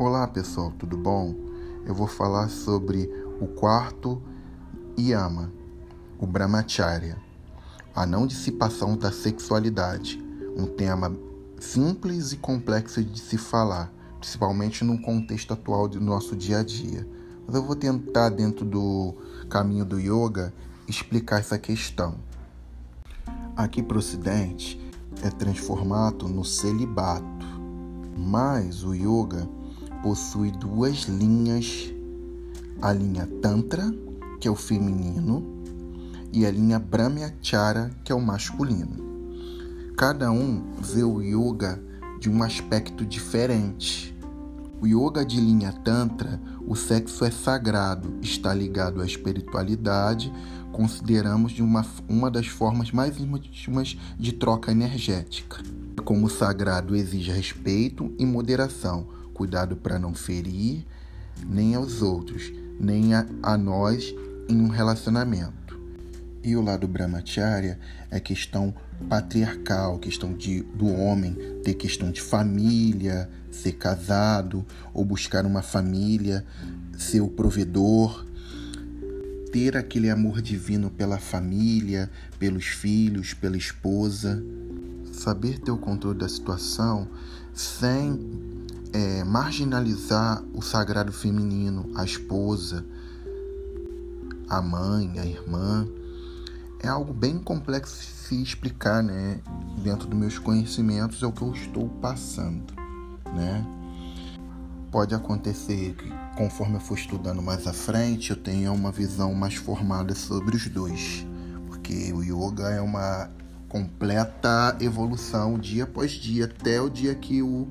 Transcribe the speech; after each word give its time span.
Olá 0.00 0.26
pessoal, 0.26 0.72
tudo 0.78 0.96
bom? 0.96 1.34
Eu 1.84 1.94
vou 1.94 2.06
falar 2.06 2.48
sobre 2.48 3.06
o 3.38 3.46
quarto 3.46 4.22
yama, 4.98 5.52
o 6.18 6.26
brahmacharya, 6.26 7.18
a 7.94 8.06
não 8.06 8.26
dissipação 8.26 8.96
da 8.96 9.12
sexualidade, 9.12 10.18
um 10.56 10.64
tema 10.64 11.14
simples 11.60 12.32
e 12.32 12.38
complexo 12.38 13.04
de 13.04 13.20
se 13.20 13.36
falar, 13.36 13.92
principalmente 14.18 14.82
no 14.84 14.98
contexto 15.02 15.52
atual 15.52 15.86
do 15.86 16.00
nosso 16.00 16.34
dia 16.34 16.60
a 16.60 16.64
dia. 16.64 17.06
Mas 17.46 17.54
eu 17.54 17.62
vou 17.62 17.76
tentar, 17.76 18.30
dentro 18.30 18.64
do 18.64 19.14
caminho 19.50 19.84
do 19.84 20.00
yoga, 20.00 20.50
explicar 20.88 21.40
essa 21.40 21.58
questão. 21.58 22.14
Aqui 23.54 23.82
para 23.82 23.96
o 23.96 23.98
Ocidente 23.98 24.80
é 25.22 25.28
transformado 25.28 26.26
no 26.26 26.42
celibato 26.42 27.60
mas 28.20 28.84
o 28.84 28.94
yoga 28.94 29.48
possui 30.02 30.50
duas 30.50 31.04
linhas: 31.04 31.92
a 32.80 32.92
linha 32.92 33.28
Tantra, 33.42 33.92
que 34.40 34.48
é 34.48 34.50
o 34.50 34.56
feminino, 34.56 35.62
e 36.32 36.44
a 36.46 36.50
linha 36.50 36.78
Brahmacharya, 36.78 37.90
que 38.04 38.12
é 38.12 38.14
o 38.14 38.20
masculino. 38.20 39.08
Cada 39.96 40.30
um 40.30 40.62
vê 40.80 41.02
o 41.02 41.20
yoga 41.20 41.82
de 42.20 42.30
um 42.30 42.42
aspecto 42.42 43.04
diferente. 43.04 44.16
O 44.80 44.86
yoga 44.86 45.24
de 45.24 45.38
linha 45.38 45.72
Tantra, 45.72 46.40
o 46.66 46.74
sexo 46.74 47.24
é 47.24 47.30
sagrado, 47.30 48.18
está 48.22 48.54
ligado 48.54 49.02
à 49.02 49.04
espiritualidade, 49.04 50.32
consideramos 50.72 51.52
de 51.52 51.62
uma, 51.62 51.84
uma 52.08 52.30
das 52.30 52.46
formas 52.46 52.90
mais 52.90 53.18
íntimas 53.18 53.98
de 54.18 54.32
troca 54.32 54.72
energética 54.72 55.62
como 56.10 56.28
sagrado 56.28 56.96
exige 56.96 57.30
respeito 57.30 58.12
e 58.18 58.26
moderação, 58.26 59.06
cuidado 59.40 59.74
para 59.74 59.98
não 59.98 60.12
ferir 60.14 60.84
nem 61.46 61.74
aos 61.74 62.02
outros, 62.02 62.52
nem 62.78 63.14
a, 63.14 63.26
a 63.42 63.56
nós 63.56 64.14
em 64.46 64.60
um 64.60 64.68
relacionamento. 64.68 65.80
E 66.44 66.54
o 66.56 66.60
lado 66.60 66.86
brahmacharya 66.86 67.78
é 68.10 68.20
questão 68.20 68.74
patriarcal, 69.08 69.98
questão 69.98 70.34
de, 70.34 70.60
do 70.60 70.88
homem 70.88 71.34
ter 71.64 71.72
questão 71.72 72.10
de 72.10 72.20
família, 72.20 73.30
ser 73.50 73.72
casado 73.72 74.62
ou 74.92 75.06
buscar 75.06 75.46
uma 75.46 75.62
família, 75.62 76.44
ser 76.98 77.22
o 77.22 77.28
provedor, 77.28 78.26
ter 79.50 79.74
aquele 79.74 80.10
amor 80.10 80.42
divino 80.42 80.90
pela 80.90 81.18
família, 81.18 82.10
pelos 82.38 82.66
filhos, 82.66 83.32
pela 83.32 83.56
esposa 83.56 84.42
saber 85.12 85.58
ter 85.58 85.70
o 85.70 85.76
controle 85.76 86.18
da 86.18 86.28
situação 86.28 87.08
sem 87.52 88.59
é, 88.92 89.24
marginalizar 89.24 90.42
o 90.54 90.62
sagrado 90.62 91.12
feminino, 91.12 91.90
a 91.94 92.04
esposa, 92.04 92.84
a 94.48 94.60
mãe, 94.60 95.18
a 95.18 95.24
irmã, 95.24 95.86
é 96.82 96.88
algo 96.88 97.12
bem 97.12 97.38
complexo 97.38 98.00
de 98.00 98.06
se 98.06 98.42
explicar, 98.42 99.02
né? 99.02 99.40
Dentro 99.82 100.08
dos 100.08 100.18
meus 100.18 100.38
conhecimentos 100.38 101.22
é 101.22 101.26
o 101.26 101.32
que 101.32 101.42
eu 101.42 101.52
estou 101.52 101.88
passando, 102.00 102.72
né? 103.34 103.64
Pode 104.90 105.14
acontecer 105.14 105.94
que 105.94 106.10
conforme 106.36 106.76
eu 106.76 106.80
for 106.80 106.98
estudando 106.98 107.40
mais 107.40 107.66
à 107.66 107.72
frente, 107.72 108.30
eu 108.30 108.36
tenha 108.36 108.72
uma 108.72 108.90
visão 108.90 109.34
mais 109.34 109.54
formada 109.54 110.14
sobre 110.14 110.56
os 110.56 110.66
dois, 110.68 111.24
porque 111.68 112.12
o 112.12 112.22
yoga 112.22 112.70
é 112.70 112.80
uma 112.80 113.30
completa 113.68 114.76
evolução 114.80 115.56
dia 115.56 115.84
após 115.84 116.10
dia, 116.10 116.46
até 116.46 116.80
o 116.80 116.90
dia 116.90 117.14
que 117.14 117.40
o 117.40 117.68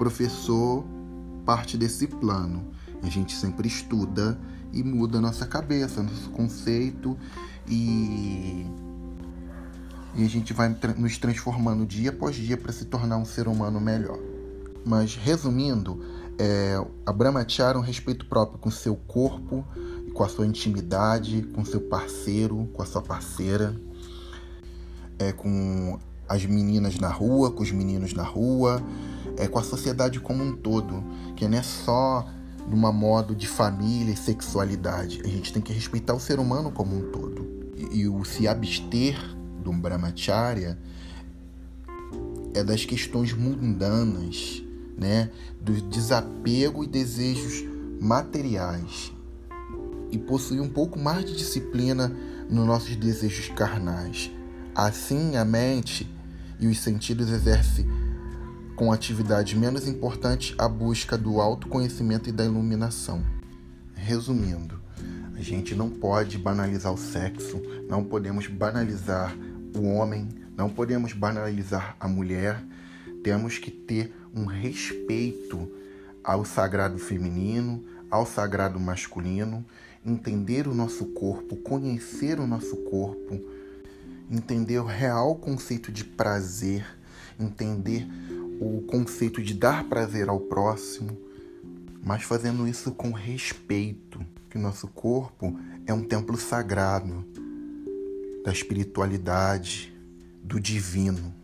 professor 0.00 0.82
parte 1.44 1.76
desse 1.76 2.06
plano. 2.06 2.72
A 3.02 3.08
gente 3.10 3.36
sempre 3.36 3.68
estuda 3.68 4.40
e 4.72 4.82
muda 4.82 5.20
nossa 5.20 5.46
cabeça, 5.46 6.02
nosso 6.02 6.30
conceito 6.30 7.18
e, 7.68 8.64
e 10.14 10.24
a 10.24 10.28
gente 10.28 10.54
vai 10.54 10.74
nos 10.96 11.18
transformando 11.18 11.84
dia 11.84 12.08
após 12.08 12.34
dia 12.34 12.56
para 12.56 12.72
se 12.72 12.86
tornar 12.86 13.18
um 13.18 13.26
ser 13.26 13.46
humano 13.46 13.78
melhor. 13.78 14.18
Mas 14.86 15.16
resumindo, 15.16 16.02
é, 16.38 16.82
a 17.04 17.12
Brahmacharya 17.12 17.78
um 17.78 17.84
respeito 17.84 18.24
próprio 18.24 18.58
com 18.58 18.70
seu 18.70 18.96
corpo, 18.96 19.62
com 20.14 20.24
a 20.24 20.28
sua 20.30 20.46
intimidade, 20.46 21.42
com 21.54 21.62
seu 21.62 21.80
parceiro, 21.82 22.70
com 22.72 22.80
a 22.80 22.86
sua 22.86 23.02
parceira 23.02 23.78
é, 25.18 25.30
com 25.30 25.98
as 26.26 26.46
meninas 26.46 26.98
na 26.98 27.10
rua, 27.10 27.50
com 27.50 27.62
os 27.62 27.70
meninos 27.70 28.14
na 28.14 28.22
rua, 28.22 28.82
é, 29.36 29.46
com 29.46 29.58
a 29.58 29.62
sociedade 29.62 30.20
como 30.20 30.42
um 30.42 30.56
todo, 30.56 31.02
que 31.36 31.46
não 31.48 31.58
é 31.58 31.62
só 31.62 32.26
numa 32.68 32.92
modo 32.92 33.34
de 33.34 33.48
família 33.48 34.12
e 34.12 34.16
sexualidade. 34.16 35.20
A 35.24 35.28
gente 35.28 35.52
tem 35.52 35.62
que 35.62 35.72
respeitar 35.72 36.14
o 36.14 36.20
ser 36.20 36.38
humano 36.38 36.70
como 36.70 36.96
um 36.96 37.10
todo. 37.10 37.46
E, 37.76 38.00
e 38.00 38.08
o 38.08 38.24
se 38.24 38.46
abster 38.46 39.16
do 39.62 39.72
brahmacharya 39.72 40.78
é 42.54 42.62
das 42.62 42.84
questões 42.84 43.32
mundanas, 43.32 44.62
né? 44.96 45.30
do 45.60 45.72
desapego 45.82 46.84
e 46.84 46.86
desejos 46.86 47.64
materiais. 48.00 49.12
E 50.10 50.18
possuir 50.18 50.60
um 50.60 50.68
pouco 50.68 50.98
mais 50.98 51.24
de 51.24 51.36
disciplina 51.36 52.12
nos 52.48 52.66
nossos 52.66 52.96
desejos 52.96 53.48
carnais. 53.48 54.30
Assim, 54.74 55.36
a 55.36 55.44
mente 55.44 56.08
e 56.58 56.66
os 56.66 56.78
sentidos 56.78 57.30
exercem 57.30 57.86
com 58.80 58.90
atividade 58.90 59.58
menos 59.58 59.86
importante 59.86 60.54
a 60.56 60.66
busca 60.66 61.18
do 61.18 61.38
autoconhecimento 61.38 62.30
e 62.30 62.32
da 62.32 62.46
iluminação. 62.46 63.22
Resumindo, 63.94 64.80
a 65.36 65.42
gente 65.42 65.74
não 65.74 65.90
pode 65.90 66.38
banalizar 66.38 66.90
o 66.90 66.96
sexo, 66.96 67.60
não 67.86 68.02
podemos 68.02 68.46
banalizar 68.46 69.36
o 69.76 69.84
homem, 69.84 70.30
não 70.56 70.70
podemos 70.70 71.12
banalizar 71.12 71.94
a 72.00 72.08
mulher. 72.08 72.64
Temos 73.22 73.58
que 73.58 73.70
ter 73.70 74.14
um 74.34 74.46
respeito 74.46 75.70
ao 76.24 76.46
sagrado 76.46 76.98
feminino, 76.98 77.84
ao 78.10 78.24
sagrado 78.24 78.80
masculino, 78.80 79.62
entender 80.02 80.66
o 80.66 80.74
nosso 80.74 81.04
corpo, 81.04 81.54
conhecer 81.56 82.40
o 82.40 82.46
nosso 82.46 82.76
corpo 82.76 83.38
entender 84.30 84.78
o 84.78 84.84
real 84.84 85.34
conceito 85.34 85.90
de 85.90 86.04
prazer, 86.04 86.86
entender 87.38 88.06
o 88.60 88.82
conceito 88.82 89.42
de 89.42 89.54
dar 89.54 89.84
prazer 89.84 90.28
ao 90.28 90.38
próximo, 90.38 91.16
mas 92.04 92.22
fazendo 92.24 92.68
isso 92.68 92.92
com 92.92 93.10
respeito, 93.10 94.20
que 94.50 94.58
o 94.58 94.60
nosso 94.60 94.86
corpo 94.88 95.58
é 95.86 95.94
um 95.94 96.02
templo 96.02 96.36
sagrado 96.36 97.24
da 98.44 98.52
espiritualidade, 98.52 99.96
do 100.42 100.60
divino. 100.60 101.34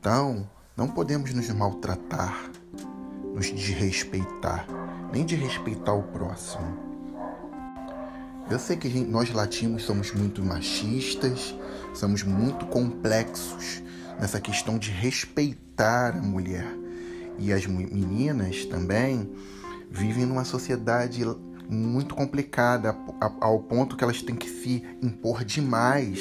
Então, 0.00 0.48
não 0.76 0.88
podemos 0.88 1.32
nos 1.32 1.48
maltratar, 1.50 2.50
nos 3.32 3.46
desrespeitar, 3.46 4.66
nem 5.12 5.24
de 5.24 5.36
respeitar 5.36 5.92
o 5.92 6.02
próximo. 6.02 6.76
Eu 8.50 8.58
sei 8.58 8.76
que 8.76 8.90
gente, 8.90 9.08
nós 9.08 9.30
latinos 9.30 9.84
somos 9.84 10.12
muito 10.12 10.42
machistas, 10.42 11.54
somos 11.94 12.24
muito 12.24 12.66
complexos 12.66 13.80
nessa 14.18 14.40
questão 14.40 14.76
de 14.76 14.90
respeitar 14.90 15.71
a 15.82 16.12
mulher. 16.22 16.66
E 17.38 17.52
as 17.52 17.66
meninas 17.66 18.64
também 18.66 19.30
vivem 19.90 20.24
numa 20.24 20.44
sociedade 20.44 21.24
muito 21.68 22.14
complicada, 22.14 22.96
ao 23.40 23.60
ponto 23.60 23.96
que 23.96 24.04
elas 24.04 24.22
têm 24.22 24.36
que 24.36 24.48
se 24.48 24.82
impor 25.02 25.44
demais 25.44 26.20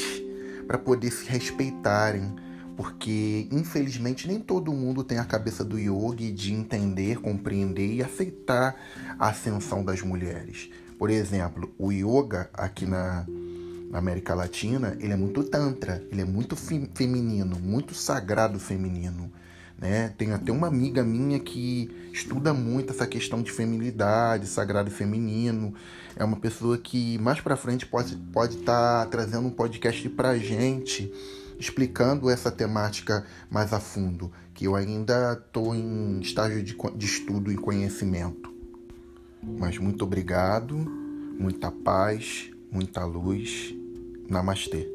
para 0.67 0.77
poder 0.77 1.11
se 1.11 1.25
respeitarem. 1.25 2.33
Porque, 2.75 3.47
infelizmente, 3.51 4.27
nem 4.27 4.39
todo 4.39 4.71
mundo 4.73 5.03
tem 5.03 5.19
a 5.19 5.25
cabeça 5.25 5.63
do 5.63 5.77
yogi 5.77 6.31
de 6.31 6.53
entender, 6.53 7.19
compreender 7.19 7.95
e 7.95 8.01
aceitar 8.01 8.75
a 9.19 9.27
ascensão 9.27 9.83
das 9.83 10.01
mulheres. 10.01 10.69
Por 10.97 11.09
exemplo, 11.09 11.73
o 11.77 11.91
yoga 11.91 12.49
aqui 12.53 12.85
na, 12.85 13.25
na 13.91 13.99
América 13.99 14.33
Latina, 14.33 14.95
ele 14.99 15.13
é 15.13 15.17
muito 15.17 15.43
tantra, 15.43 16.01
ele 16.09 16.21
é 16.21 16.25
muito 16.25 16.55
feminino, 16.55 17.59
muito 17.59 17.93
sagrado 17.93 18.57
feminino. 18.57 19.31
Né? 19.81 20.13
Tem 20.15 20.31
até 20.31 20.51
uma 20.51 20.67
amiga 20.67 21.03
minha 21.03 21.39
que 21.39 21.89
estuda 22.13 22.53
muito 22.53 22.93
essa 22.93 23.07
questão 23.07 23.41
de 23.41 23.51
feminilidade, 23.51 24.45
sagrado 24.45 24.91
feminino. 24.91 25.73
É 26.15 26.23
uma 26.23 26.37
pessoa 26.37 26.77
que 26.77 27.17
mais 27.17 27.41
para 27.41 27.57
frente 27.57 27.87
pode 27.87 28.15
pode 28.15 28.59
estar 28.59 29.05
tá 29.05 29.09
trazendo 29.09 29.47
um 29.47 29.51
podcast 29.51 30.07
pra 30.09 30.37
gente 30.37 31.11
explicando 31.59 32.29
essa 32.29 32.51
temática 32.51 33.25
mais 33.49 33.71
a 33.71 33.79
fundo, 33.79 34.31
que 34.53 34.65
eu 34.65 34.75
ainda 34.75 35.33
estou 35.33 35.75
em 35.75 36.19
estágio 36.19 36.61
de, 36.63 36.75
de 36.95 37.05
estudo 37.05 37.51
e 37.51 37.55
conhecimento. 37.55 38.51
Mas 39.43 39.77
muito 39.77 40.03
obrigado, 40.03 40.75
muita 41.39 41.71
paz, 41.71 42.51
muita 42.71 43.03
luz. 43.05 43.75
Namastê. 44.27 44.87